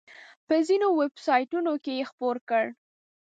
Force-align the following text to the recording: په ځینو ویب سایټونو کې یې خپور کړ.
په 0.47 0.55
ځینو 0.67 0.87
ویب 0.99 1.13
سایټونو 1.25 1.73
کې 1.83 1.93
یې 1.99 2.03
خپور 2.11 2.35
کړ. 2.49 2.65